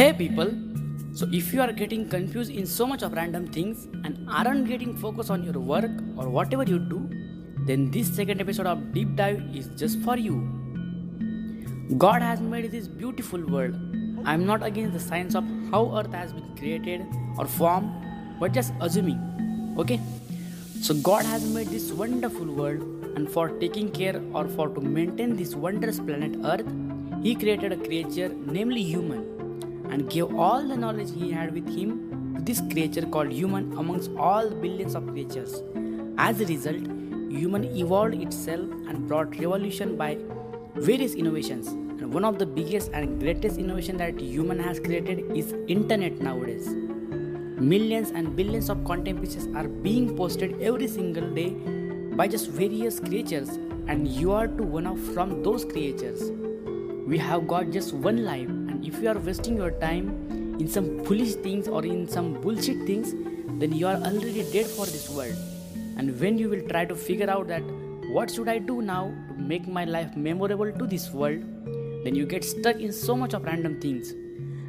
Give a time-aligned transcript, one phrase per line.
[0.00, 0.50] Hey people!
[1.12, 4.96] So, if you are getting confused in so much of random things and aren't getting
[4.96, 7.00] focused on your work or whatever you do,
[7.66, 10.36] then this second episode of Deep Dive is just for you.
[11.98, 13.74] God has made this beautiful world.
[14.24, 17.04] I am not against the science of how Earth has been created
[17.36, 17.92] or formed,
[18.40, 19.18] but just assuming.
[19.76, 20.00] Okay?
[20.80, 22.80] So, God has made this wonderful world,
[23.16, 26.72] and for taking care or for to maintain this wondrous planet Earth,
[27.22, 29.39] He created a creature, namely human
[29.90, 34.10] and gave all the knowledge he had with him to this creature called human amongst
[34.16, 35.62] all billions of creatures.
[36.18, 36.82] As a result,
[37.30, 40.18] human evolved itself and brought revolution by
[40.74, 41.68] various innovations.
[41.68, 46.68] And one of the biggest and greatest innovation that human has created is internet nowadays.
[46.68, 51.50] Millions and billions of content pieces are being posted every single day
[52.16, 53.50] by just various creatures
[53.86, 56.30] and you are to one of from those creatures.
[57.06, 58.48] We have got just one life
[58.84, 63.14] if you are wasting your time in some foolish things or in some bullshit things,
[63.60, 65.34] then you are already dead for this world.
[65.96, 67.62] And when you will try to figure out that
[68.12, 71.42] what should I do now to make my life memorable to this world,
[72.04, 74.12] then you get stuck in so much of random things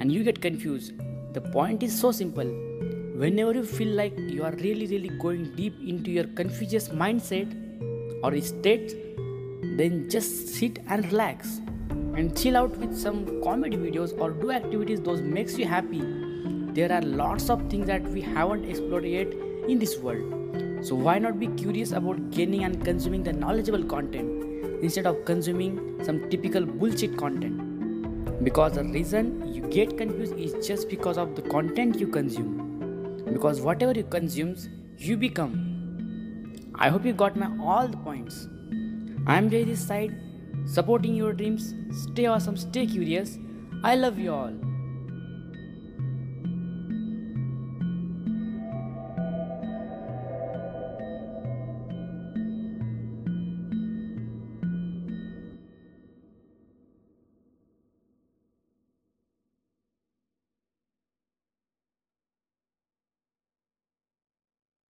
[0.00, 0.92] and you get confused.
[1.32, 2.46] The point is so simple.
[3.16, 7.52] Whenever you feel like you are really, really going deep into your confused mindset
[8.22, 8.94] or state,
[9.76, 11.60] then just sit and relax
[12.16, 16.02] and chill out with some comedy videos or do activities those makes you happy.
[16.72, 19.32] There are lots of things that we haven't explored yet
[19.68, 20.84] in this world.
[20.84, 26.04] So why not be curious about gaining and consuming the knowledgeable content instead of consuming
[26.04, 28.44] some typical bullshit content?
[28.44, 33.22] Because the reason you get confused is just because of the content you consume.
[33.32, 34.56] Because whatever you consume
[34.98, 36.52] you become.
[36.74, 38.46] I hope you got my all the points.
[39.26, 40.14] I'm jay this side
[40.64, 41.74] supporting your dreams.
[41.92, 43.38] Stay awesome, stay curious.
[43.82, 44.52] I love you all.